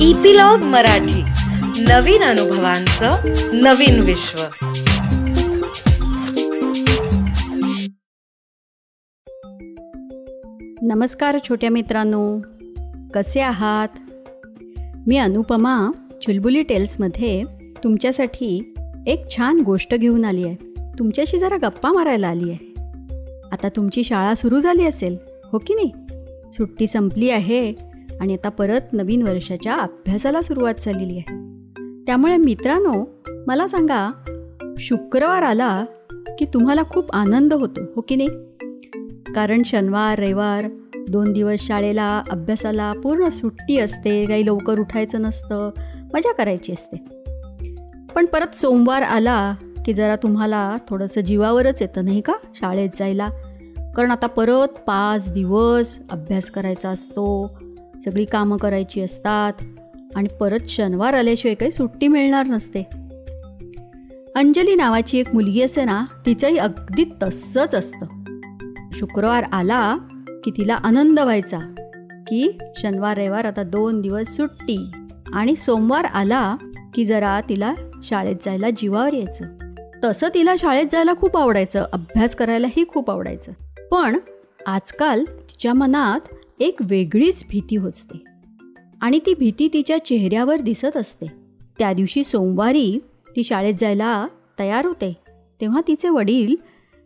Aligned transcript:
Epilogue 0.00 0.58
Marathi. 0.58 1.22
नवीन 1.82 2.22
अनुभवांचं 2.22 3.16
नवीन 3.52 4.00
विश्व. 4.00 4.42
नमस्कार 10.82 11.38
छोट्या 11.48 11.70
मित्रांनो. 11.70 12.40
कसे 13.14 13.40
आहात? 13.40 13.88
मी 15.06 15.16
अनुपमा 15.16 15.90
चुलबुली 16.22 16.62
टेल्समध्ये 16.62 17.42
तुमच्यासाठी 17.84 18.74
एक 19.06 19.36
छान 19.36 19.60
गोष्ट 19.60 19.94
घेऊन 19.94 20.24
आली 20.24 20.48
आहे. 20.48 20.56
तुमच्याशी 20.98 21.38
जरा 21.38 21.56
गप्पा 21.56 21.92
मारायला 21.92 22.28
आली 22.28 22.50
आहे. 22.50 22.72
आता 23.52 23.68
तुमची 23.76 24.04
शाळा 24.04 24.34
सुरू 24.34 24.58
झाली 24.58 24.84
असेल 24.84 25.16
हो 25.52 25.58
की 25.58 25.74
नाही? 25.74 25.92
सुट्टी 26.52 26.86
संपली 26.86 27.30
आहे 27.30 27.85
आणि 28.20 28.34
आता 28.34 28.48
परत 28.48 28.80
नवीन 28.92 29.22
वर्षाच्या 29.22 29.74
अभ्यासाला 29.74 30.42
सुरुवात 30.42 30.74
झालेली 30.80 31.18
आहे. 31.18 31.36
त्यामुळे 32.06 32.36
मित्रांनो 32.36 33.04
मला 33.46 33.66
सांगा 33.66 34.10
शुक्रवार 34.78 35.42
आला 35.42 35.84
की 36.38 36.44
तुम्हाला 36.44 36.82
खूप 36.82 37.12
आनंद 37.12 37.54
होतो 37.54 37.80
हो 37.96 38.00
की 38.00 38.16
नाही? 38.16 38.28
कारण 39.32 39.62
शनिवार 39.62 40.18
रविवार 40.18 40.64
दोन 41.08 41.32
दिवस 41.32 41.60
शाळेला 41.60 42.22
अभ्यासाला 42.30 42.92
पूर्ण 42.92 43.28
सुट्टी 43.28 43.78
असते 43.78 44.26
काही 44.26 44.46
लवकर 44.46 44.78
उठायचं 44.78 45.22
नसतं 45.22 45.70
मजा 46.14 46.32
करायची 46.32 46.72
असते. 46.72 46.96
पण 48.14 48.26
परत 48.26 48.56
सोमवार 48.56 49.02
आला 49.02 49.54
की 49.86 49.92
जरा 49.92 50.16
तुम्हाला 50.16 50.76
थोडंसं 50.88 51.20
जीवावरच 51.20 51.82
येतं 51.82 52.04
नाही 52.04 52.20
का? 52.20 52.32
शाळेत 52.54 52.88
जायला. 52.98 53.28
कारण 53.96 54.10
आता 54.10 54.26
परत 54.26 54.68
पाच 54.68 55.32
दिवस 55.32 55.98
अभ्यास 56.10 56.50
करायचा 56.50 56.88
असतो 56.88 57.58
सगळी 58.04 58.24
कामं 58.24 58.56
करायची 58.56 59.00
असतात. 59.00 59.52
आणि 60.16 60.28
परत 60.40 60.68
शनिवार 60.68 61.14
आल्याशिवाय 61.14 61.54
काही 61.54 61.72
सुट्टी 61.72 62.08
मिळणार 62.08 62.46
नसते. 62.46 62.82
अंजली 64.36 64.74
नावाची 64.74 65.18
एक 65.18 65.34
मुलगी 65.34 65.62
असे 65.62 65.84
ना 65.84 66.04
तिचंही 66.26 66.56
अगदी 66.56 67.04
तसंच 67.22 67.74
असतं. 67.74 68.06
शुक्रवार 68.92 69.42
आला 69.42 69.96
की 70.44 70.50
तिला 70.50 70.74
आनंद 70.74 71.20
व्हायचा 71.20 71.58
की 72.28 72.58
शनिवार 72.76 73.18
रविवार 73.18 73.44
आता 73.44 73.62
दोन 73.62 74.00
दिवस 74.00 74.36
सुट्टी. 74.36 74.90
आणि 75.32 75.56
सोमवार 75.56 76.04
आला 76.04 76.56
की 76.94 77.04
जरा 77.04 77.40
तिला 77.48 77.74
शाळेत 78.04 78.36
जायला 78.42 78.70
जीवावर 78.76 79.12
यायचं. 79.12 79.44
तसं 80.04 80.28
तिला 80.34 80.54
शाळेत 80.58 80.86
जायला 80.90 81.14
खूप 81.14 81.36
आवडायचं 81.36 81.84
अभ्यास 81.92 82.34
करायलाही 82.34 82.84
खूप 82.88 83.10
आवडायचं. 83.10 83.52
पण 83.90 84.18
आजकाल 84.66 85.24
तिच्या 85.24 85.74
मनात 85.74 86.28
एक 86.60 86.76
वेगळीच 86.80 87.46
भीती 87.48 87.76
होते. 87.76 88.24
आणि 89.00 89.18
ती 89.26 89.34
भीती 89.34 89.68
तिच्या 89.72 90.04
चेहऱ्यावर 90.04 90.60
दिसत 90.60 90.96
असते. 90.96 91.26
त्या 91.78 91.92
दिवशी 91.92 92.24
सोमवारी 92.24 92.98
ती 93.36 93.44
शाळेत 93.44 93.74
जायला 93.80 94.26
तयार 94.58 94.86
होते. 94.86 95.16
तेव्हा 95.60 95.80
तिचे 95.88 96.08
वडील 96.08 96.56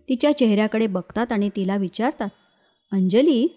तिच्या 0.09 0.39
चेहऱ्याकडे 0.39 0.87
बघतात 0.87 1.33
आणि 1.33 1.51
तिला 1.57 1.77
विचारतात 1.77 2.29
अंजली 2.93 3.49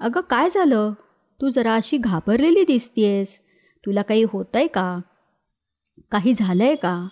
अगं 0.00 0.20
काय 0.20 0.50
झालं? 0.50 0.92
तू 1.40 1.50
जरा 1.50 1.74
अशी 1.74 1.96
घाबरलेली 1.96 2.64
दिसतीयस 2.64 3.38
तुला 3.86 4.02
काही 4.02 4.22
होतं 4.22 4.58
आहे 4.58 4.66
का? 4.66 4.98
काही 6.10 6.34
झालं 6.34 6.64
आहे 6.64 6.74
का? 6.74 7.08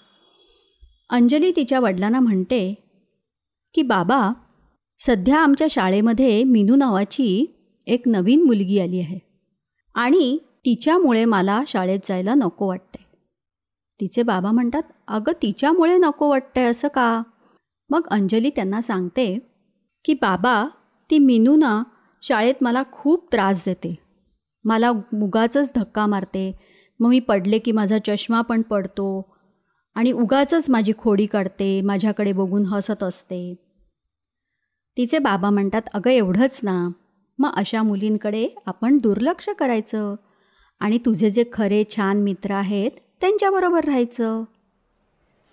अंजली 1.11 1.53
तिच्या 1.57 1.81
वडिलांना 1.81 2.21
म्हणते 2.21 2.75
की 3.75 3.83
बाबा 3.83 4.33
सध्या 4.99 5.39
आमच्या 5.39 5.67
शाळेमध्ये 5.71 6.45
मीनू 6.45 6.77
नावाची 6.77 7.59
एक 7.87 8.03
नवीन 8.07 8.45
मुलगी 8.45 8.79
आली 8.81 9.01
आहे. 9.01 9.19
आणि 9.95 10.39
तिच्यामुळे 10.65 11.25
मला 11.25 11.63
शाळेत 11.67 11.99
जायला 12.05 12.35
नको 12.35 12.69
वाटते 12.69 13.05
तिचे 14.01 14.23
बाबा 14.23 14.51
म्हणतात 14.51 14.83
अगं 15.09 15.33
तिच्यामुळे 15.43 15.97
नको 15.97 16.29
वाटतंय 16.29 16.65
असं 16.65 16.89
का? 16.89 17.23
मग 17.91 18.07
अंजली 18.11 18.51
त्यांना 18.51 18.81
सांगते 18.81 19.39
की 20.05 20.15
बाबा 20.15 20.69
ती 21.11 21.19
मिनू 21.19 21.57
ना 21.57 21.83
शाळेत 22.23 22.55
मला 22.61 22.83
खूप 22.93 23.33
त्रास 23.33 23.65
देते. 23.67 23.99
मला 24.65 24.91
उगाचच 25.23 25.73
धक्का 25.77 26.07
मारते. 26.07 26.59
मग 27.01 27.09
मी 27.09 27.21
पडले 27.21 27.59
की 27.59 27.73
माझा 27.73 27.99
चष्मा 28.07 28.41
पण 28.41 28.63
पडतो. 28.63 29.35
आणि 29.95 30.13
उगाचच 30.13 30.71
माझी 30.71 30.93
खोडी 30.99 31.27
काढते 31.27 31.81
माझ्याकडे 31.81 32.33
बघून 32.33 32.67
हसत 32.67 33.03
असते. 33.03 33.55
तिचे 34.97 35.19
बाबा 35.19 35.51
म्हणतात 35.51 35.83
अगं 35.95 36.11
एवढंच 36.11 36.61
ना. 36.63 36.89
मग 37.39 37.51
अशा 37.57 37.83
मुलींकडे 37.83 38.49
आपण 38.67 38.99
दुर्लक्ष 38.99 39.49
करायचं. 39.49 40.15
आणि 40.81 40.99
तुझे 40.99 41.31
जे 41.31 41.45
खरे 41.53 41.85
छान 41.97 42.23
मित्र 42.23 42.51
आहेत 42.51 42.91
त्यांच्याबरोबर 43.21 43.85
राहायचं. 43.85 44.45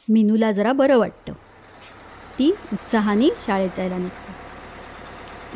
मिनूला 0.09 0.51
जरा 0.51 0.71
बरं 0.71 0.97
वाटतं. 0.97 1.33
ती 2.39 2.51
उत्साहाने 2.73 3.27
शाळेत 3.41 3.69
जायला 3.77 3.97
निघते. 3.97 4.33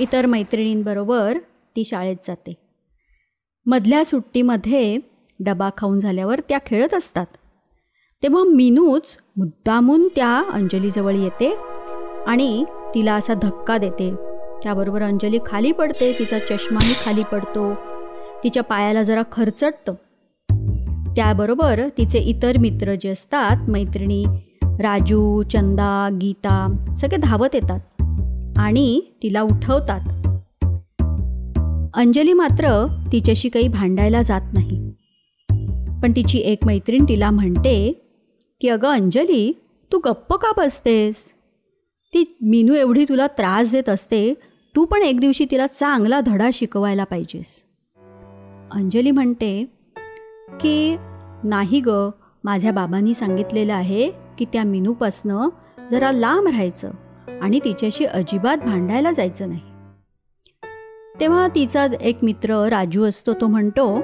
इतर 0.03 0.25
मैत्रिणींबरोबर 0.25 1.37
ती 1.75 1.85
शाळेत 1.85 2.15
जाते. 2.23 2.53
मधल्या 3.65 4.05
सुट्टीमध्ये 4.05 4.97
डबा 5.39 5.69
खाऊन 5.77 5.99
झाल्यावर 5.99 6.39
त्या 6.49 6.59
खेळत 6.65 6.93
असतात. 6.93 7.25
तेव्हा 8.23 8.43
मीनूच 8.43 9.17
मुद्दामून 9.37 10.07
त्या 10.07 10.43
अंजलीजवळ 10.53 11.13
येते 11.15 11.55
आणि 12.27 12.65
तिला 12.95 13.13
असा 13.15 13.33
धक्का 13.33 13.77
देते. 13.77 14.32
त्याबरोबर 14.63 15.01
अंजली 15.01 15.37
खाली 15.45 15.71
पडते 15.71 16.15
तिचा 16.19 16.39
चष्माही 16.39 16.93
खाली 17.05 17.21
पडतो. 17.31 17.73
तिच्या 18.43 18.63
पायाला 18.63 19.03
जरा 19.03 19.21
खरचटतं. 19.31 19.93
त्याबरोबर 21.15 21.81
तिचे 21.97 22.19
इतर 22.19 22.57
मित्र 22.57 22.95
जे 22.95 23.09
असतात 23.09 23.69
मैत्रिणी 23.69 24.25
राजू 24.63 25.41
चंदा 25.41 26.09
गीता 26.21 26.85
सगळे 26.97 27.17
धावत 27.17 27.49
येतात 27.53 27.79
आणि 28.57 29.01
तिला 29.23 29.41
उठवतात. 29.41 30.01
अंजली 31.93 32.33
मात्र 32.33 32.85
तिच्याशी 33.11 33.49
काही 33.49 33.67
भांडायला 33.67 34.21
जात 34.21 34.41
नाही. 34.53 34.89
पण 36.01 36.11
तिची 36.11 36.39
एक 36.39 36.57
मैत्रीण 36.65 37.05
तिला 37.09 37.31
म्हणते 37.31 38.05
की 38.61 38.67
अगं 38.67 38.87
अंजली 38.87 39.53
तू 39.91 39.99
गप्प 39.99 40.33
का 40.33 40.51
बसतेस? 40.57 41.33
ती 42.13 42.37
मीनू 42.41 42.73
एवढी 42.73 43.05
तुला 43.09 43.27
त्रास 43.27 43.71
देत 43.71 43.89
असते 43.89 44.33
तू 44.75 44.85
पण 44.85 45.01
एक 45.01 45.19
दिवशी 45.19 45.45
तिला 45.51 45.67
चांगला 45.67 46.19
धडा 46.21 46.49
शिकवायला 46.53 47.03
पाहिजेस. 47.03 47.65
अंजली 48.71 49.11
म्हणते 49.11 49.65
की 50.59 50.97
नाही 51.43 51.81
ग 51.85 51.89
माझ्या 52.43 52.71
बाबांनी 52.71 53.13
सांगितलेलं 53.13 53.73
आहे 53.73 54.11
की 54.37 54.45
त्या 54.53 54.63
मिनूपासनं 54.63 55.49
जरा 55.91 56.11
लांब 56.11 56.47
राहायचं 56.47 56.91
आणि 57.41 57.59
तिच्याशी 57.63 58.05
अजिबात 58.05 58.57
भांडायला 58.57 59.11
जायचं 59.11 59.49
नाही. 59.49 59.61
तेव्हा 61.19 61.47
तिचा 61.55 61.87
एक 62.01 62.23
मित्र 62.23 62.67
राजू 62.67 63.03
असतो 63.05 63.33
तो 63.33 63.47
म्हणतो 63.47 63.99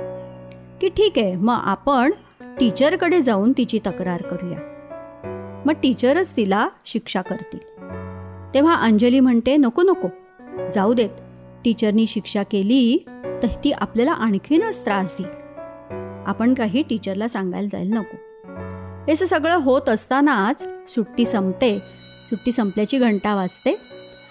की 0.82 0.90
ठीक 0.90 1.20
आहे 1.20 1.36
मग 1.36 1.60
आपण 1.64 2.12
टीचरकडे 2.60 3.22
जाऊन 3.22 3.54
तिची 3.58 3.80
तक्रार 3.80 4.22
करूया. 4.22 4.60
मग 5.66 5.74
टीचरच 5.84 6.38
तिला 6.38 6.70
शिक्षा 6.86 7.22
करतील. 7.22 7.80
तेव्हा 8.54 8.74
अंजली 8.74 9.20
म्हणते 9.20 9.58
नको 9.58 9.82
नको 9.82 10.08
जाऊ 10.68 10.94
देत. 10.94 11.10
टीचरनी 11.64 12.08
शिक्षा 12.08 12.44
केली 12.44 13.06
तर 13.44 13.48
ती 13.64 13.72
आपल्याला 13.72 14.12
आणखीनच 14.12 14.86
त्रास 14.86 15.16
देईल. 15.20 15.30
आपण 16.28 16.54
काही 16.54 16.82
टीचरला 16.82 17.28
सांगायला 17.28 17.68
जायला 17.72 17.96
नको. 17.96 18.18
हे 19.08 19.16
सगळं 19.16 19.56
होत 19.56 19.90
असतानाच 19.90 20.68
सुट्टी 20.90 21.26
संपते. 21.26 21.80
सुट्टी 22.30 22.52
संपल्याची 22.52 22.98
घंटा 22.98 23.36
वाजते. 23.36 23.76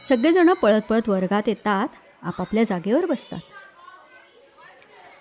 सगळेजणं 0.09 0.53
पळत 0.53 0.81
पळत 0.89 1.09
वर्गात 1.09 1.43
येतात 1.47 1.89
आपापल्या 2.23 2.65
जागेवर 2.65 3.07
बसतात. 3.07 3.39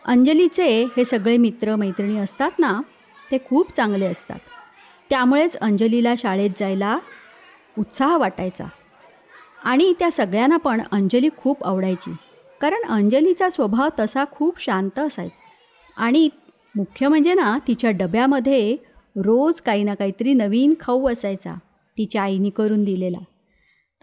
अंजलीचे 0.05 0.83
हे 0.83 1.05
सगळे 1.05 1.37
मित्र 1.37 1.75
मैत्रिणी 1.75 2.17
असतात 2.17 2.51
ना 2.59 2.81
ते 3.31 3.37
खूप 3.37 3.71
चांगले 3.71 4.05
असतात. 4.05 4.39
त्यामुळेच 5.09 5.57
अंजलीला 5.57 6.13
शाळेत 6.17 6.49
जायला 6.57 6.97
उत्साह 7.77 8.17
वाटायचा. 8.17 8.65
आणि 9.63 9.93
त्या 9.99 10.11
सगळ्यांना 10.11 10.57
पण 10.57 10.81
अंजली 10.91 11.29
खूप 11.37 11.63
आवडायची. 11.63 12.11
कारण 12.61 12.89
अंजलीचा 12.89 13.49
स्वभाव 13.49 13.89
तसा 13.99 14.23
खूप 14.31 14.61
शांत 14.61 14.99
असायचा. 14.99 15.43
आणि 15.97 16.29
मुख्य 16.75 17.07
म्हणजे 17.07 17.33
ना 17.33 17.57
तिच्या 17.67 17.91
डब्यामध्ये 17.91 18.77
रोज 19.15 19.61
काही 19.61 19.83
ना 19.83 19.93
काहीतरी 19.93 20.33
नवीन 20.33 20.73
खाऊ 20.79 21.09
असायचा 21.09 21.53
तिच्या 21.97 22.23
आईने 22.23 22.49
करून 22.49 22.83
दिलेला. 22.83 23.17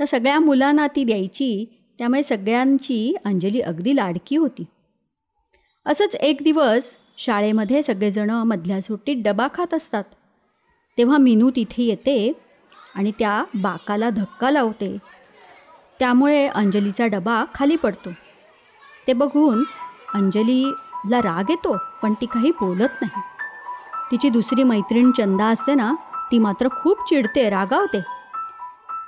तर 0.00 0.04
सगळ्या 0.04 0.38
मुलांना 0.38 0.86
ती 0.86 1.04
द्यायची 1.04 1.80
त्यामुळे 1.98 2.22
सगळ्यांची 2.22 3.14
अंजली 3.24 3.60
अगदी 3.60 3.96
लाडकी 3.96 4.36
होती. 4.36 4.64
असंच 5.86 6.14
एक 6.14 6.36
दिवस 6.42 6.96
शाळेमध्ये 7.18 7.82
सगळेजणं 7.82 8.44
मधल्या 8.44 8.80
सुट्टीत 8.80 9.16
डबा 9.24 9.48
खात 9.54 9.74
असतात. 9.74 10.04
तेव्हा 10.98 11.18
मिनू 11.18 11.50
तिथे 11.56 11.82
येते 11.82 12.32
आणि 12.94 13.12
त्या 13.18 13.44
बाकाला 13.54 14.10
धक्का 14.10 14.50
लावते. 14.50 14.98
त्यामुळे 15.98 16.46
अंजलीचा 16.46 17.06
डबा 17.06 17.44
खाली 17.54 17.76
पडतो. 17.76 18.10
ते 19.06 19.12
बघून 19.12 19.62
अंजलीला 20.14 21.18
राग 21.18 21.50
येतो 21.50 21.76
पण 22.02 22.14
ती 22.14 22.26
काही 22.26 22.50
बोलत 22.50 23.02
नाही. 23.02 23.20
तिची 24.10 24.28
दुसरी 24.28 24.62
मैत्रीण 24.62 25.10
चंदा 25.10 25.46
असते 25.46 25.74
ना 25.74 25.94
ती 26.32 26.38
मात्र 26.38 26.68
खूप 26.82 27.08
चिडते 27.08 27.48
रागावते. 27.50 28.00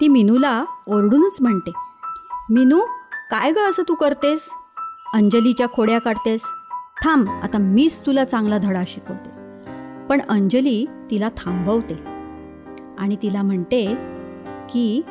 ती 0.00 0.08
मिनूला 0.08 0.64
ओरडूनच 0.86 1.38
म्हणते 1.40 1.72
मिनू 2.50 2.80
काय 3.30 3.52
गं 3.52 3.68
असं 3.70 3.82
तू 3.88 3.94
करतेस? 3.94 4.48
अंजलीच्या 5.14 5.66
खोड्या 5.68 5.98
काढतेस. 5.98 6.44
थांब 7.02 7.28
आता 7.28 7.58
मीच 7.58 8.00
तुला 8.06 8.24
चांगला 8.24 8.58
धडा 8.58 8.82
शिकवते. 8.88 9.30
पण 10.06 10.20
अंजली 10.28 10.84
तिला 11.10 11.28
थांबवते 11.28 11.94
आणि 12.98 13.16
तिला 13.22 13.42
म्हणते 13.42 13.86
की 14.70 15.02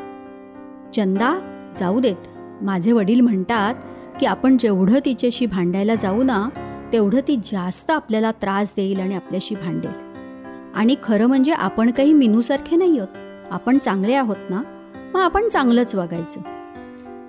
चंदा 0.96 1.34
जाऊ 1.80 2.00
देत. 2.00 2.16
माझे 2.62 2.92
वडील 2.92 3.22
म्हणतात 3.22 3.76
की 4.20 4.26
आपण 4.26 4.58
जेवढं 4.58 5.00
तिच्याशी 5.06 5.46
भांडायला 5.46 5.96
जाऊ 5.96 6.24
ना 6.24 6.50
तेवढं 6.94 7.20
ती 7.28 7.36
जास्त 7.36 7.92
आपल्याला 7.92 8.32
त्रास 8.32 8.74
देईल 8.76 9.00
आणि 9.00 9.16
आपल्याशी 9.16 9.56
भांडेल. 9.56 9.92
आणि 10.76 10.96
खरं 11.04 11.26
म्हणजे 11.26 11.52
आपण 11.52 11.92
काही 11.92 12.14
मिनूसारखे 12.14 12.76
नाही 12.76 13.00
आहोत. 13.00 13.08
आपण 13.52 13.78
चांगले 13.78 14.14
आहोत 14.14 14.36
ना? 14.50 14.62
मग 15.14 15.20
आपण 15.20 15.48
चांगलंच 15.48 15.96
वागायचं. 15.96 16.42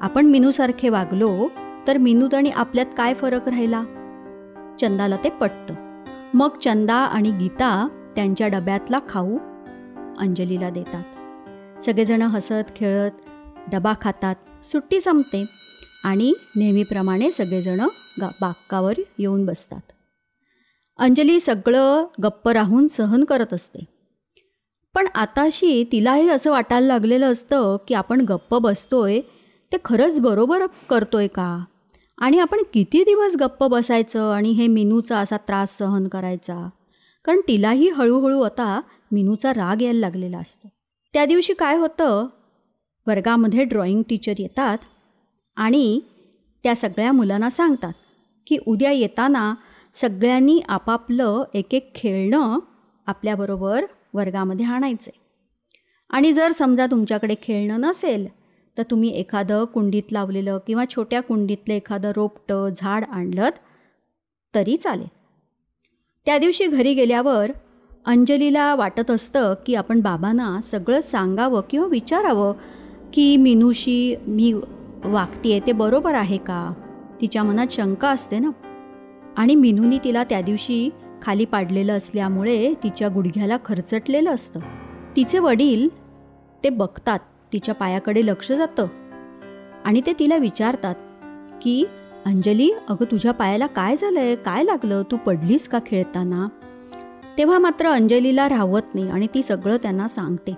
आपण 0.01 0.27
मिनूसारखे 0.27 0.89
वागलो 0.89 1.49
तर 1.87 1.97
मिनूत 1.97 2.35
आणि 2.35 2.51
आपल्यात 2.51 2.87
काय 2.97 3.15
फरक 3.15 3.49
राहिला? 3.49 3.83
चंदाला 4.81 5.17
ते 5.17 5.29
पटतं. 5.31 5.75
मग 6.35 6.49
चंदा 6.49 6.95
आणि 6.95 7.31
गीता 7.31 7.89
त्यांच्या 8.17 8.49
डब्यातला 8.49 8.99
खाऊ 9.09 9.39
अंजलीला 10.19 10.71
देतात. 10.71 11.03
सगळेजण 11.83 12.23
हसत 12.23 12.77
खेळत 12.77 13.11
डबा 13.73 13.93
खातात 14.01 14.67
सुट्टी 14.67 15.01
संपते 15.01 15.45
आणि 16.05 16.33
नेहमीप्रमाणे 16.57 17.33
सगळेजण 17.33 17.81
गा 18.21 18.29
बाक्कावर 18.41 18.95
येऊन 19.19 19.47
बसतात. 19.47 19.81
अंजली 20.99 21.41
सगळं 21.41 22.07
गप्प 22.23 22.49
राहून 22.49 22.89
सहन 22.89 23.25
करत 23.25 23.55
असते. 23.55 23.85
पण 24.95 25.07
आताशी 25.15 25.85
तिलाही 25.93 26.29
असं 26.29 26.51
वाटायला 26.51 26.87
लागलेलं 26.87 27.33
असतं 27.33 27.77
की 27.89 27.95
आपण 27.95 28.21
गप्प 28.21 28.55
बसतोय 28.55 29.21
ते 29.73 29.77
खरंच 29.85 30.21
बरोबर 30.21 30.67
करतोय 30.91 31.27
का? 31.27 31.65
आणि 32.19 32.39
आपण 32.39 32.59
किती 32.75 33.03
दिवस 33.03 33.37
गप्प 33.41 33.65
बसायचं 33.65 34.33
आणि 34.33 34.51
हे 34.51 34.67
मिनूचा 34.67 35.19
असा 35.19 35.37
त्रास 35.37 35.79
सहन 35.79 36.09
करायचा? 36.09 36.69
कारण 37.25 37.41
तिलाही 37.49 37.89
हळूहळू 37.89 38.41
आता 38.41 38.81
मिनूचा 39.13 39.51
राग 39.51 39.83
यायला 39.83 40.01
लागलेला 40.01 40.39
असतो. 40.39 40.69
त्या 41.13 41.25
दिवशी 41.25 41.55
काय 41.55 41.77
होतं 41.77 42.27
वर्गामध्ये 43.07 43.65
ड्रॉइंग 43.65 44.03
टीचर 44.09 44.33
येतात 44.39 44.79
आणि 45.57 46.01
त्या 46.63 46.77
सगळ्या 46.77 47.13
मुलांना 47.13 47.51
सांगतात 47.51 47.93
की 48.47 48.59
उद्या 48.67 48.91
येताना 48.93 49.55
सगळ्यांनी 49.95 50.61
आपापलं 50.69 51.45
एक 51.55 51.75
एक 51.75 51.95
खेळणं 51.95 52.59
आपल्याबरोबर 53.07 53.85
वर्गामध्ये 54.15 54.67
आणायचं 54.67 55.11
आणि 56.11 56.33
जर 56.33 56.53
समजा 56.53 56.87
तुमच्याकडे 56.87 57.35
खेळणं 57.43 57.81
नसेल 57.81 58.29
तर 58.79 58.83
तुम्ही 58.83 59.09
एखादं 59.09 59.65
कुंडीत 59.65 60.13
लावलेलं 60.13 60.59
किंवा 60.67 60.85
छोट्या 60.91 61.23
कुंडीतलं 61.23 61.75
एखादं 61.75 62.13
रोपटं 62.17 62.69
झाड 62.77 63.05
आणलं 63.05 63.49
तरी 64.55 64.77
चालेल. 64.77 65.07
त्या 66.27 66.39
दिवशी 66.39 66.67
घरी 66.67 66.95
गेल्यावर 66.95 67.53
अंजलीला 68.07 68.75
वाटत 68.75 69.11
असतं 69.11 69.55
की 69.67 69.75
आपण 69.75 70.01
बाबांना 70.01 70.61
सगळं 70.61 71.01
सांगावं 71.01 71.61
किंवा 71.71 71.87
विचारावं 71.87 72.55
की 73.13 73.37
मिनूशी 73.37 74.17
मी 74.27 74.53
वागते 75.05 75.61
ते 75.67 75.73
बरोबर 75.73 76.15
आहे 76.15 76.37
का? 76.37 76.73
तिच्या 77.21 77.43
मनात 77.43 77.67
शंका 77.71 78.09
असते 78.09 78.39
ना. 78.39 78.51
आणि 79.37 79.55
मिनूनी 79.55 79.99
तिला 80.05 80.25
त्या 80.25 80.41
दिवशी 80.41 80.91
खाली 81.23 81.45
पाडलेलं 81.45 81.97
असल्यामुळे 81.97 82.75
तिच्या 82.83 83.09
गुडघ्याला 83.09 83.57
खरचटलेलं 83.65 84.31
असतं. 84.31 84.61
तिचे 85.17 85.39
वडील 85.39 85.89
ते 86.65 86.71
बघतात 86.71 87.19
तिच्या 87.53 87.75
पायाकडे 87.75 88.27
लक्ष 88.27 88.53
जातं. 88.53 88.87
आणि 89.85 90.01
ते 90.07 90.13
तिला 90.19 90.37
विचारतात 90.37 90.95
की 91.63 91.85
अंजली 92.27 92.71
अगं 92.89 93.11
तुझ्या 93.11 93.33
पायाला 93.33 93.67
काय 93.67 93.97
झालं 93.97 94.21
आहे 94.21 94.37
काय 94.37 94.65
लागलं? 94.65 95.03
तू 95.11 95.17
पडलीस 95.17 95.69
का 95.69 95.79
खेळताना? 95.87 96.49
तेव्हा 97.39 97.59
मात्र 97.59 97.87
अंजलीला 97.87 98.49
राहवत 98.49 98.95
नाही 98.95 99.09
आणि 99.09 99.27
ती 99.35 99.43
सगळं 99.43 99.77
त्यांना 99.77 100.09
सांगते. 100.09 100.55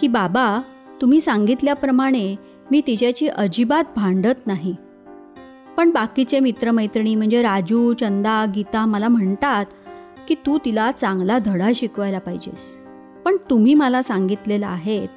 की 0.00 0.08
बाबा 0.08 0.60
तुम्ही 1.00 1.20
सांगितल्याप्रमाणे 1.20 2.36
मी 2.70 2.82
तिच्याची 2.86 3.28
अजिबात 3.28 3.84
भांडत 3.96 4.46
नाही. 4.46 4.74
पण 5.76 5.90
बाकीचे 5.90 6.40
मित्रमैत्रिणी 6.40 7.14
म्हणजे 7.14 7.42
राजू 7.42 7.92
चंदा 7.92 8.44
गीता 8.54 8.86
मला 8.86 9.08
म्हणतात 9.08 9.66
की 10.28 10.34
तू 10.34 10.58
तिला 10.64 10.90
चांगला 10.90 11.38
धडा 11.38 11.70
शिकवायला 11.74 12.18
पाहिजेस. 12.18 12.76
पण 13.24 13.36
तुम्ही 13.50 13.74
मला 13.74 14.02
सांगितलेलं 14.02 14.66
आहेत 14.66 15.08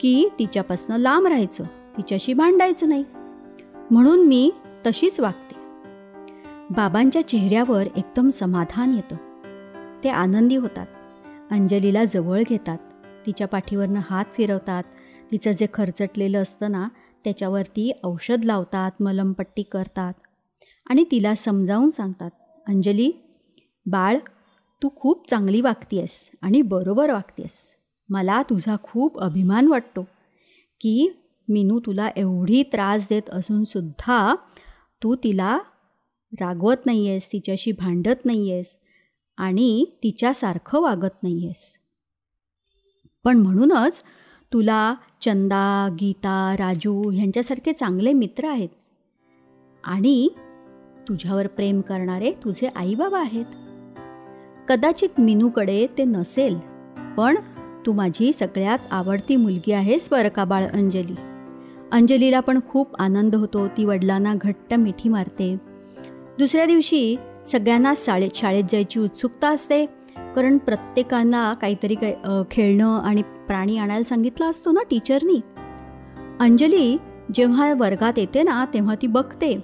की 0.00 0.28
तिच्यापासनं 0.38 0.96
लांब 0.96 1.26
राहायचं 1.26 1.64
तिच्याशी 1.96 2.32
भांडायचं 2.32 2.88
नाही. 2.88 3.04
म्हणून 3.90 4.26
मी 4.26 4.50
तशीच 4.86 5.20
वागते. 5.20 5.54
बाबांच्या 6.70 7.28
चेहऱ्यावर 7.28 7.86
एकदम 7.96 8.30
समाधान 8.30 8.94
येतं. 8.94 9.16
ते 10.04 10.08
आनंदी 10.08 10.56
होतात. 10.56 10.86
अंजलीला 11.50 12.04
जवळ 12.04 12.42
घेतात. 12.48 12.78
तिच्या 13.26 13.46
पाठीवरनं 13.46 14.00
हात 14.10 14.24
फिरवतात. 14.36 14.82
तिचं 15.32 15.52
जे 15.52 15.66
खर्चटलेलं 15.74 16.42
असतं 16.42 16.70
ना 16.72 16.86
त्याच्यावरती 17.24 17.90
औषध 18.04 18.44
लावतात 18.44 19.02
मलमपट्टी 19.02 19.62
करतात. 19.62 20.12
आणि 20.86 21.04
तिला 21.10 21.34
समजावून 21.34 21.90
सांगतात 21.90 22.30
अंजली 22.66 23.10
बाळ 23.86 24.16
तू 24.82 24.88
खूप 24.96 25.28
चांगली 25.30 25.60
वागतीयस 25.60 26.30
आणि 26.42 26.62
बरोबर 26.62 27.10
वागतीयस. 27.12 27.58
मला 28.08 28.42
तुझा 28.42 28.76
खूप 28.82 29.18
अभिमान 29.20 29.66
वाटतो 29.68 30.02
की 30.80 31.08
मीनू 31.48 31.78
तुला 31.86 32.08
एवढी 32.16 32.62
त्रास 32.62 33.06
देत 33.08 33.30
असूनसुद्धा 33.30 34.34
तू 35.02 35.14
तिला 35.14 35.58
रागवत 36.32 36.86
नाही 36.86 37.08
आहेस 37.08 37.30
तिच्याशी 37.32 37.72
भांडत 37.72 38.24
नाही 38.24 38.50
आहेस 38.52 38.76
आणि 39.38 39.84
तिच्यासारखं 40.02 40.80
वागत 40.80 41.22
नाही 41.22 41.44
आहेस 41.46 41.76
पण 43.24 43.36
म्हणूनच 43.36 44.02
तुला 44.52 44.94
चंदा 45.20 45.88
गीता 46.00 46.56
राजू 46.58 47.10
ह्यांच्यासारखे 47.10 47.72
चांगले 47.72 48.12
मित्र 48.12 48.48
आहेत. 48.48 48.68
आणि 49.84 50.28
तुझ्यावर 51.08 51.46
प्रेम 51.46 51.80
करणारे 51.80 52.32
तुझे 52.44 52.68
आईबाबा 52.76 53.20
आहेत. 53.20 53.44
कदाचित 54.68 55.20
मिनूकडे 55.20 55.86
ते 55.98 56.04
नसेल 56.04 56.56
पण 57.16 57.36
तू 57.86 57.92
माझी 57.92 58.32
सगळ्यात 58.32 58.78
आवडती 58.90 59.36
मुलगी 59.36 59.72
आहेस 59.72 60.08
बरं 60.10 60.28
का 60.28 60.44
बाळ 60.44 60.66
अंजली. 60.66 61.14
अंजलीला 61.92 62.40
पण 62.40 62.58
खूप 62.68 62.96
आनंद 62.98 63.34
होतो 63.34 63.68
ती 63.68 63.84
वडिलांना 63.84 64.34
घट्ट 64.34 64.74
मिठी 64.74 65.08
मारते. 65.08 65.56
दुसऱ्या 66.38 66.66
दिवशी 66.66 67.16
सगळ्यांना 67.46 67.92
शाळेत 67.96 68.30
शाळेत 68.34 68.64
जायची 68.72 69.00
उत्सुकता 69.00 69.48
असते. 69.48 69.86
कारण 70.38 70.58
प्रत्येकांना 70.58 71.54
काहीतरी 71.54 71.94
काही 71.94 72.42
खेळणं 72.50 73.00
आणि 73.00 73.22
प्राणी 73.22 73.78
आणायला 73.78 74.04
सांगितलं 74.04 74.50
असतो 74.50 74.70
ना 74.70 74.80
टीचरनी? 74.90 75.40
अंजली 76.40 76.96
जेव्हा 77.34 77.72
वर्गात 77.74 78.18
येते 78.18 78.42
ना 78.42 78.64
तेव्हा 78.74 78.94
ती 78.94 79.06
बघते. 79.06 79.54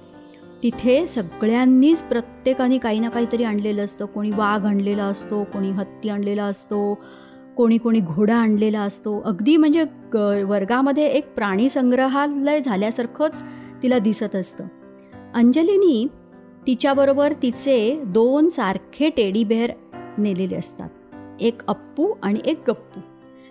तिथे 0.62 1.06
सगळ्यांनीच 1.06 2.02
प्रत्येकाने 2.02 2.78
काही 2.78 3.00
ना 3.00 3.08
काहीतरी 3.08 3.44
आणलेलं 3.44 3.84
असतं. 3.84 4.04
कोणी 4.04 4.30
वाघ 4.30 4.64
आणलेला 4.66 5.04
असतो 5.04 5.42
कोणी 5.44 5.70
हत्ती 5.70 6.08
आणलेला 6.08 6.44
असतो 6.44 6.98
कोणी 7.56 7.78
कोणी 7.78 8.00
घोडा 8.00 8.36
आणलेला 8.36 8.80
असतो. 8.80 9.20
अगदी 9.20 9.56
म्हणजे 9.56 9.84
ग 10.14 10.44
वर्गामध्ये 10.46 11.06
एक 11.06 11.34
प्राणी 11.34 11.68
संग्रहालय 11.68 12.60
झाल्यासारखंच 12.60 13.42
तिला 13.82 13.98
दिसत 13.98 14.34
असतं. 14.36 14.64
अंजलीनी 15.34 16.06
तिच्याबरोबर 16.66 17.32
तिचे 17.42 18.02
दोन 18.06 18.48
सारखे 18.48 19.08
टेडी 19.08 19.44
बेअर 19.44 19.70
नेलेले 20.18 20.56
असतात. 20.56 20.88
एक 21.40 21.62
अप्पू 21.68 22.12
आणि 22.22 22.40
एक 22.46 22.60
गप्पू. 22.68 23.00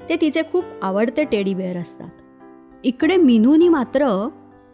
ते 0.10 0.15
तिचे 0.22 0.41
खूप 0.51 0.63
आवडते 0.82 1.24
टेडी 1.24 1.53
बेअर 1.53 1.77
असतात. 1.77 2.10
इकडे 2.84 3.17
मिनूनी 3.17 3.70
मात्र 3.70 4.27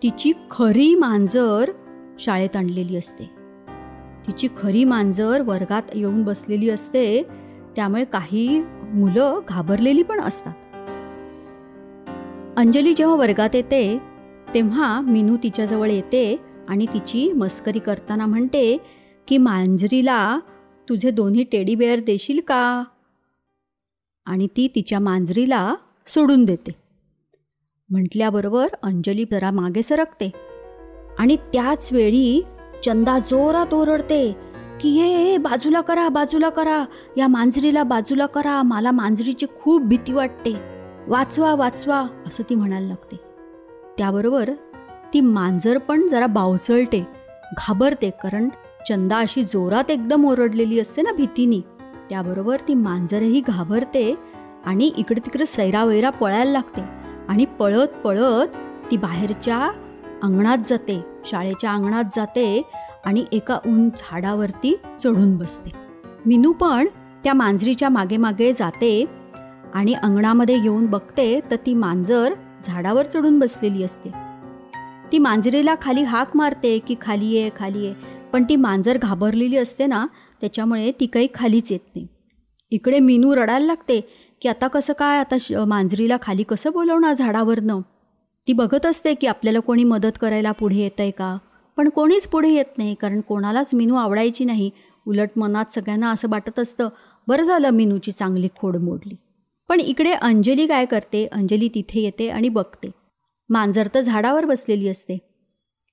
तिची 0.04 0.32
खरी 0.52 0.96
मांजर 0.96 1.72
शाळेत 2.20 2.56
आणलेली 2.56 2.98
असते. 2.98 3.30
तिची 4.28 4.48
खरी 4.58 4.84
मांजर 4.84 5.42
वर्गात 5.42 5.82
येऊन 5.96 6.24
बसलेली 6.24 6.70
असते. 6.70 7.24
त्यामुळे 7.76 8.06
काही 8.06 8.64
मुलं 8.94 9.40
घाबरलेली 9.48 10.04
पण 10.04 10.22
असतात. 10.22 10.54
अंजली 12.58 12.94
जेव्हा 12.94 13.16
वर्गात 13.16 13.50
येते 13.54 14.02
तेव्हा 14.54 15.02
मिनू 15.02 15.38
तिच्याजवळ 15.44 15.90
येते 15.90 16.40
आणि 16.68 16.86
तिची 16.86 17.32
मस्करी 17.32 17.80
करताना 17.80 18.26
म्हणते 18.26 18.78
की 19.28 19.38
मांजरीला 19.38 20.40
तुझे 20.90 21.12
दोन्ही 21.12 21.44
टेडी 21.44 21.76
बेअर 21.76 22.00
देशील 22.00 22.40
का? 22.48 22.84
आणि 24.26 24.48
ती 24.48 24.68
तिच्या 24.76 25.00
मांजरीला 25.00 25.76
सोडून 26.08 26.46
देते. 26.46 26.72
म्हटल्याबरोबर 27.90 28.68
अंजली 28.84 29.26
जरा 29.32 29.52
मागे 29.52 29.84
सरकते. 29.84 30.32
आणि 31.20 31.36
त्याच 31.36 31.94
वेळी 31.94 32.42
चंदा 32.86 33.20
जोरात 33.20 33.74
ओरडते 33.74 34.36
की 34.82 34.90
हे 34.90 35.38
बाजूला 35.38 35.82
करा 35.82 36.10
बाजूला 36.10 36.50
करा. 36.50 36.86
या 37.18 37.28
मांजरीला 37.28 37.84
बाजूला 37.84 38.26
करा. 38.26 38.62
मला 38.62 38.92
मांजरीची 38.92 39.46
खूप 39.62 39.82
भीती 39.82 40.14
वाटते. 40.14 40.54
वाचवा 41.08 41.56
वाचवा 41.56 42.08
असं 42.26 42.44
ती 42.50 42.56
म्हणायला 42.56 42.88
लागते. 42.88 43.16
त्याबरोबर 43.98 44.52
ती 45.14 45.22
मांजर 45.22 45.78
पण 45.78 46.08
जरा 46.08 46.26
बावचळते 46.26 47.08
घाबरते 47.58 48.10
कारण 48.10 48.50
चंदा 48.88 49.18
अशी 49.18 49.44
जोरात 49.44 49.92
एकदम 49.92 50.26
ओरडलेली 50.26 50.80
असते 50.80 51.02
ना 51.02 51.12
भीतीनी. 51.12 51.62
त्याबरोबर 52.10 52.58
ती 52.68 52.74
मांजरही 52.74 53.42
घाबरते 53.48 54.16
आणि 54.66 54.92
इकडे 54.98 55.20
तिकडे 55.20 55.46
सैरावैरा 55.46 56.10
पळायला 56.10 56.52
लागते. 56.52 56.82
आणि 57.28 57.46
पळत 57.46 57.88
पळत 58.04 58.48
ती 58.92 58.98
बाहेरच्या 58.98 59.72
अंगणात 60.24 60.58
जाते 60.66 61.06
शाळेच्या 61.26 61.72
अंगणात 61.72 62.04
जाते 62.16 62.62
आणि 63.06 63.26
एका 63.32 63.60
उंच 63.66 63.92
झाडावरती 64.00 64.76
चढून 65.04 65.38
बसते. 65.38 65.72
मिनू 66.26 66.52
पण 66.52 66.88
त्या 67.24 67.34
मांजरीच्या 67.34 67.90
मागे 67.90 68.18
मागे 68.18 68.54
जाते 68.54 69.06
आणि 69.74 69.94
अंगणामध्ये 69.94 70.56
येऊन 70.56 70.86
बघते 70.86 71.40
तर 71.52 71.56
ती 71.56 71.74
मांजर 71.74 72.34
झाडावर 72.64 73.06
चढून 73.06 73.40
बसलेली 73.40 73.84
असते. 73.84 74.12
ती 75.12 75.18
मांजरीला 75.18 75.76
खाली 75.82 76.04
हाक 76.04 76.38
मारते 76.38 76.80
की 76.80 76.96
खाली 77.02 77.26
ये 77.26 77.50
खाली 77.60 77.86
ये. 77.86 78.09
पण 78.34 78.44
ती 78.44 78.56
मांजर 78.56 78.98
घाबरलेली 78.98 79.58
असते 79.58 79.86
ना 79.86 80.06
त्याच्यामुळे 80.42 80.92
ती 80.92 81.06
काही 81.06 81.28
खालीच 81.34 81.72
येत 81.72 81.80
नाही. 81.96 82.08
इकडे 82.72 83.00
मीनू 83.00 83.36
रडायला 83.36 83.66
लागते 83.66 84.00
की 84.42 84.50
आता 84.50 84.68
कसं 84.68 84.94
काय 84.94 85.20
आता 85.20 85.36
श 85.40 85.52
मांजरीला 85.52 86.18
खाली 86.22 86.44
कसं 86.44 86.72
बोलवणार 86.72 87.14
झाडावरनं? 87.14 87.82
ती 88.48 88.54
बघत 88.54 88.86
असते 88.86 89.14
की 89.14 89.28
आपल्याला 89.28 89.60
कोणी 89.60 89.84
मदत 89.84 90.18
करायला 90.22 90.52
पुढे 90.52 90.76
येतं 90.76 91.04
आहे 91.04 91.12
का? 91.12 91.38
पण 91.78 91.90
कोणीच 91.90 92.28
पुढे 92.28 92.50
येत 92.50 92.78
नाही 92.78 92.96
कारण 92.96 93.22
कोणालाच 93.22 93.74
मिनू 93.74 93.96
आवडायची 93.96 94.46
नाही. 94.46 94.70
उलट 95.08 95.30
मनात 95.36 95.72
सगळ्यांना 95.72 96.12
असं 96.12 96.28
वाटत 96.30 96.60
असतं 96.60 96.90
बरं 97.28 97.44
झालं 97.44 97.70
मिनूची 97.70 98.12
चांगली 98.12 98.48
खोड 98.60 98.78
मोडली. 98.78 99.16
पण 99.70 99.80
इकडे 99.80 100.12
अंजली 100.12 100.68
काय 100.68 100.86
करते 100.86 101.26
अंजली 101.26 101.70
तिथे 101.76 102.00
येते 102.00 102.30
आणि 102.30 102.50
बघते. 102.50 102.92
मांजर 103.50 103.88
तर 103.94 104.02
झाडावर 104.02 104.46
बसलेली 104.46 104.88
असते. 104.88 105.18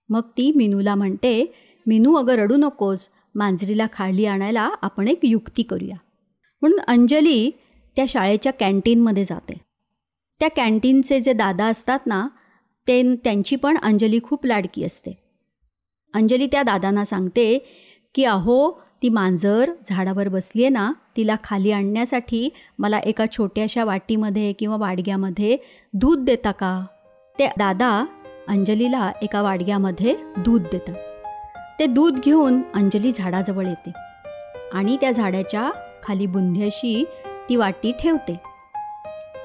मग 0.08 0.20
ती 0.20 0.52
मिनूला 0.56 0.94
म्हणते 0.94 1.52
मिनू 1.86 2.14
अगं 2.14 2.32
रडू 2.32 2.56
नकोस. 2.56 3.08
मांजरीला 3.34 3.86
खाली 3.92 4.26
आणायला 4.26 4.70
आपण 4.82 5.08
एक 5.08 5.20
युक्ती 5.22 5.62
करूया. 5.62 5.96
म्हणून 6.60 6.80
अंजली 6.80 7.50
त्या 7.96 8.04
शाळेच्या 8.08 8.52
कॅन्टीनमध्ये 8.52 9.24
जाते. 9.24 9.54
त्या 10.40 10.48
कॅन्टीनचे 10.50 11.20
जे 11.20 11.32
दादा 11.32 11.66
असतात 11.66 11.98
ना 12.06 12.28
ते 12.88 13.14
त्यांची 13.16 13.56
पण 13.56 13.78
अंजली 13.82 14.20
खूप 14.22 14.46
लाडकी 14.46 14.84
असते. 14.84 15.18
अंजली 16.14 16.46
त्या 16.46 16.62
दादांना 16.62 17.04
सांगते 17.04 17.58
की 18.14 18.24
अहो 18.24 18.70
ती 19.02 19.08
मांजर 19.08 19.70
झाडावर 19.86 20.28
बसली 20.28 20.62
आहे 20.62 20.68
ना 20.68 20.92
तिला 21.16 21.36
खाली 21.44 21.70
आणण्यासाठी 21.70 22.48
मला 22.78 22.98
एका 22.98 23.24
छोट्याशा 23.32 23.84
वाटीमध्ये 23.84 24.52
किंवा 24.52 24.76
वाडग्यामध्ये 24.76 25.56
दूध 25.92 26.24
देता 26.24 26.50
का? 26.50 26.86
ते 27.38 27.46
दादा 27.46 28.04
अंजलीला 28.48 29.12
एका 29.22 29.42
वाडग्यामध्ये 29.42 30.16
दूध 30.38 30.62
देतात. 30.62 31.15
ते 31.78 31.86
दूध 31.86 32.18
घेऊन 32.20 32.60
अंजली 32.74 33.12
झाडाजवळ 33.12 33.66
येते 33.66 33.92
आणि 34.72 34.96
त्या 35.00 35.10
झाडाच्या 35.12 35.70
खाली 36.02 36.26
बुंध्याशी 36.26 37.04
ती 37.48 37.56
वाटी 37.56 37.92
ठेवते. 37.92 38.40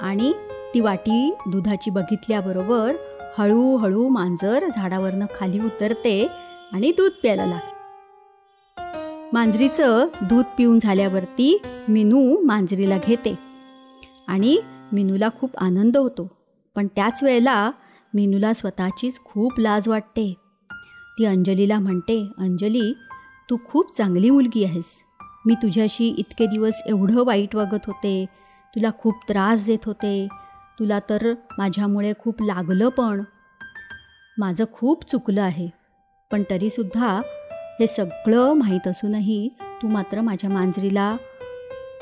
आणि 0.02 0.34
ती 0.74 0.80
वाटी 0.80 1.34
दुधाची 1.48 1.90
बघितल्याबरोबर 1.90 2.96
हळूहळू 3.38 4.08
मांजर 4.10 4.68
झाडावरनं 4.76 5.26
खाली 5.36 5.60
उतरते 5.60 6.28
आणि 6.74 6.92
दूध 6.92 7.12
प्यायला 7.12 7.46
लागते. 7.46 7.70
मांजरीचं 9.34 10.08
दूध 10.22 10.46
पिऊन 10.58 10.80
झाल्यावरती 10.80 11.62
मिनू 11.90 12.42
मांजरीला 12.42 12.98
घेते 13.08 13.36
आणि 14.28 14.60
मिनूला 14.92 15.30
खूप 15.40 15.58
आनंद 15.58 15.98
होतो. 15.98 16.28
पण 16.76 16.88
त्याच 16.88 17.24
वेळेला 17.24 17.72
मिनूला 18.14 18.54
स्वतःचीच 18.54 19.24
खूप 19.24 19.60
लाज 19.60 19.88
वाटते. 19.88 20.34
ती 21.22 21.26
अंजलीला 21.26 21.80
म्हणते 21.80 22.32
अंजली 22.38 22.94
तू 23.50 23.58
खूप 23.66 23.96
चांगली 23.98 24.30
मुलगी 24.30 24.64
आहेस. 24.64 25.04
मी 25.46 25.54
तुझ्याशी 25.54 26.16
इतके 26.18 26.46
दिवस 26.46 26.82
एवढं 26.86 27.26
वाईट 27.26 27.56
वागत 27.56 27.86
होते. 27.88 28.26
तुला 28.76 28.90
खूप 29.00 29.14
त्रास 29.30 29.66
देत 29.66 29.86
होते. 29.86 30.28
तुला 30.80 31.00
तर 31.10 31.34
माझ्यामुळे 31.58 32.14
खूप 32.20 32.42
लागलं 32.42 32.90
पण. 32.90 33.24
माझं 34.38 34.66
खूप 34.74 35.04
चुकलं 35.04 35.42
आहे. 35.42 35.70
पण 36.32 36.44
तरीसुद्धा 36.50 37.22
हे 37.80 37.88
सगळं 37.88 38.54
माहीत 38.54 38.88
असूनही 38.88 39.50
तू 39.82 39.88
मात्र 39.88 40.22
माझ्या 40.22 40.50
मांजरीला 40.50 41.18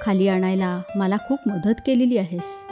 खाली 0.02 0.28
आणायला 0.28 0.82
मला 0.96 1.18
खूप 1.28 1.40
मदत 1.48 1.82
केलेली 1.86 2.18
आहेस. 2.18 2.66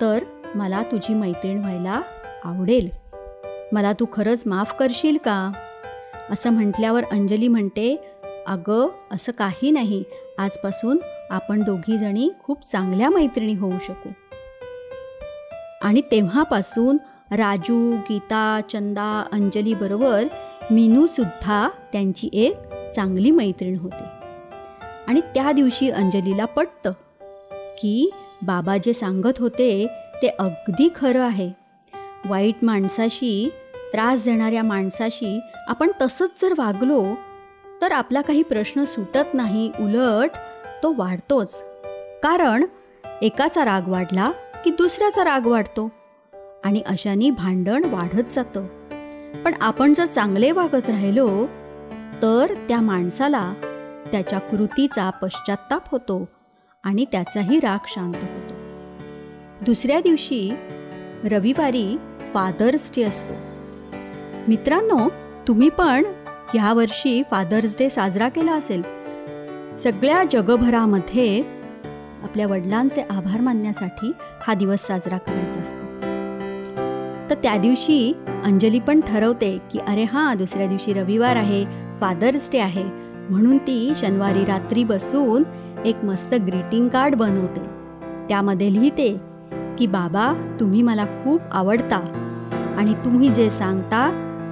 तर 0.00 0.24
मला 0.54 0.82
तुझी 0.82 1.14
मैत्रीण 1.14 1.58
व्हायला 1.58 2.00
आवडेल. 2.44 3.03
मला 3.72 3.92
तू 3.92 4.06
खरंच 4.12 4.42
माफ 4.46 4.74
करशील 4.78 5.16
का? 5.16 5.52
असं 6.30 6.50
म्हटल्यावर 6.50 7.04
अंजली 7.12 7.48
म्हणते 7.48 8.04
अगं 8.46 8.88
असं 9.10 9.32
काही 9.32 9.70
नाही. 9.70 10.04
आजपासून 10.38 10.98
आपण 11.30 11.62
दोघीजणी 11.62 12.30
खूप 12.42 12.66
चांगल्या 12.66 13.10
मैत्रिणी 13.10 13.54
होऊ 13.54 13.78
शकू. 13.78 14.08
आणि 15.82 16.00
तेव्हापासून 16.00 16.96
राजू 17.30 17.96
गीता 17.96 18.60
चंदा 18.72 19.24
अंजलीबरोबर 19.32 20.24
मीनूसुद्धा 20.70 21.68
त्यांची 21.92 22.28
एक 22.32 22.56
चांगली 22.96 23.30
मैत्रीण 23.30 23.78
होती. 23.78 24.04
आणि 25.06 25.20
त्या 25.20 25.52
दिवशी 25.52 25.90
अंजलीला 25.90 26.44
पटतं 26.44 26.92
की 27.78 28.10
बाबा 28.42 28.76
जे 28.76 28.92
सांगत 28.92 29.38
होते 29.38 29.86
ते 30.22 30.28
अगदी 30.28 30.88
खरं 30.96 31.22
आहे. 31.22 31.63
वाईट 32.24 32.54
माणसाशी 32.62 33.52
त्रास 33.92 34.24
देणाऱ्या 34.24 34.62
माणसाशी 34.62 35.40
आपण 35.68 35.90
तसंच 36.00 36.30
जर 36.42 36.54
वागलो 36.58 37.04
तर 37.82 37.92
आपला 37.92 38.20
काही 38.20 38.42
प्रश्न 38.42 38.84
सुटत 38.84 39.34
नाही 39.34 39.72
उलट 39.80 40.30
तो 40.82 40.94
वाढतोच. 40.96 41.64
कारण 42.22 42.64
एकाचा 43.22 43.64
राग 43.64 43.88
वाढला 43.88 44.30
की 44.64 44.70
दुसऱ्याचा 44.70 45.24
राग 45.24 45.46
वाढतो 45.46 45.90
आणि 46.64 46.82
अशाने 46.86 47.30
भांडण 47.30 47.84
वाढत 47.84 48.30
जातं. 48.30 48.66
पण 49.44 49.54
आपण 49.60 49.94
जर 49.94 50.04
चांगले 50.04 50.52
वागत 50.52 50.88
राहिलो 50.88 51.46
तर 52.22 52.54
त्या 52.68 52.80
माणसाला 52.80 53.54
त्याच्या 54.12 54.38
कृतीचा 54.38 55.10
पश्चाताप 55.10 55.90
होतो 55.90 56.28
आणि 56.84 57.04
त्याचाही 57.12 57.60
राग 57.60 57.78
शांत 57.88 58.14
होतो. 58.14 58.54
दुसऱ्या 59.64 60.00
दिवशी 60.00 60.54
रविवारी 61.24 61.96
फादर्स 62.34 62.92
डे 62.96 63.02
असतो. 63.02 63.32
मित्रांनो 64.48 65.08
तुम्ही 65.48 65.68
पण 65.68 66.04
यावर्षी 66.54 67.22
फादर्स 67.30 67.76
डे 67.78 67.90
साजरा 67.90 68.28
केला 68.28 68.52
असेल. 68.52 68.82
सगळ्या 69.76 70.24
जगभरामध्ये 70.30 71.42
आपल्या 72.22 72.46
वडिलांचे 72.46 73.02
आभार 73.02 73.40
मानण्यासाठी 73.40 74.12
हा 74.46 74.54
दिवस 74.54 74.80
साजरा 74.80 75.18
करायचा 75.18 75.60
असतो. 75.60 75.86
तर 77.30 77.34
त्या 77.42 77.56
दिवशी 77.56 78.12
अंजली 78.44 78.78
पण 78.78 79.00
ठरवते 79.00 79.58
की 79.72 79.78
अरे 79.78 80.02
हां 80.02 80.36
दुसऱ्या 80.36 80.66
दिवशी 80.66 80.92
रविवार 80.92 81.36
आहे 81.36 81.64
फादर्स 82.00 82.48
डे 82.52 82.58
आहे. 82.58 82.84
म्हणून 83.30 83.58
ती 83.58 83.92
शनिवारी 83.96 84.44
रात्री 84.44 84.84
बसून 84.84 85.42
एक 85.86 86.04
मस्त 86.04 86.34
ग्रीटिंग 86.34 86.88
कार्ड 86.88 87.14
बनवते. 87.14 87.60
त्यामध्ये 88.28 88.72
लिहिते 88.72 89.33
की 89.78 89.86
बाबा 89.86 90.56
तुम्ही 90.60 90.82
मला 90.82 91.04
खूप 91.04 91.40
आवडता. 91.52 92.20
आणि 92.78 92.94
तुम्ही 92.94 93.28
जे 93.28 93.50
सांगता 93.50 93.98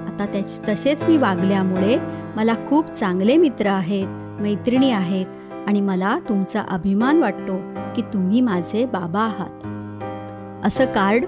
आता 0.07 0.25
त्याच 0.25 0.69
तसेच 0.69 1.03
मी 1.03 1.17
वागल्यामुळे 1.17 1.97
मला 2.35 2.53
खूप 2.69 2.87
चांगले 2.87 3.37
मित्र 3.37 3.67
आहेत 3.67 4.07
मैत्रिणी 4.41 4.91
आहेत 4.91 5.25
आणि 5.67 5.81
मला 5.81 6.19
तुमचा 6.29 6.61
अभिमान 6.69 7.19
वाटतो 7.19 7.57
की 7.95 8.01
तुम्ही 8.01 8.41
माझे 8.41 8.85
बाबा 8.85 9.19
आहात. 9.19 9.65
असं 10.65 10.85
कार्ड 10.85 11.25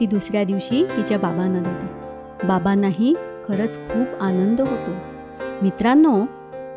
ती 0.00 0.06
दुसऱ्या 0.06 0.44
दिवशी 0.44 0.84
तिच्या 0.96 1.18
बाबांना 1.18 1.58
देते. 1.58 1.86
बाबांनाही 2.46 3.14
खरंच 3.48 3.78
खूप 3.78 4.22
आनंद 4.22 4.60
होतो. 4.60 4.92
मित्रांनो 5.62 6.24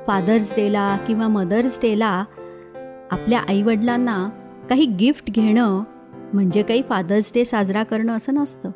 फादर्स 0.08 0.56
डेला 0.56 0.98
किंवा 0.98 1.27
मदर्स 1.27 1.80
डेला 1.82 2.24
आपल्या 3.12 3.39
आईवडिलांना 3.39 4.30
काही 4.70 4.86
गिफ्ट 4.86 5.32
घेणं 5.32 5.84
म्हणजे 6.36 6.63
काही 6.63 6.82
फादर्स 6.89 7.32
डे 7.36 7.46
साजरा 7.46 7.84
करणं 7.84 8.15
असं 8.15 8.34
नसतं. 8.34 8.70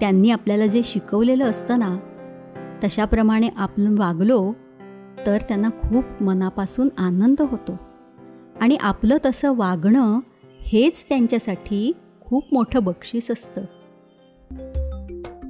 त्यांनी 0.00 0.30
आपल्याला 0.30 0.66
जे 0.66 0.80
शिकवलेलं 0.84 1.44
असतं 1.44 1.78
ना 1.78 1.98
तशाप्रमाणे 2.84 3.48
आपण 3.56 3.98
वागलो 3.98 4.52
तर 5.26 5.38
त्यांना 5.48 5.68
खूप 5.68 6.22
मनापासून 6.22 6.88
आनंद 6.98 7.42
होतो. 7.42 7.78
आणि 8.60 8.76
आपलं 8.76 9.16
तसं 9.24 9.56
वागणं 9.56 10.20
हेच 10.60 11.06
त्यांच्यासाठी 11.08 11.92
खूप 12.20 12.44
मोठं 12.52 12.82
बक्षीस 12.82 13.30
असतं. 13.30 13.60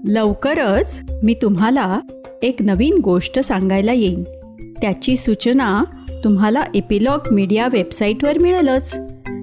लवकरच 0.04 1.10
मी 1.22 1.34
तुम्हाला 1.42 2.00
एक 2.42 2.62
नवीन 2.62 2.98
गोष्ट 3.04 3.38
सांगायला 3.38 3.92
येईन. 3.92 4.24
त्याची 4.82 5.16
सूचना 5.16 5.84
तुम्हाला 6.24 6.62
एपिलॉग 6.74 7.32
मीडिया 7.32 7.68
वेबसाईटवर 7.72 8.38
मिळेलच. 8.38 8.98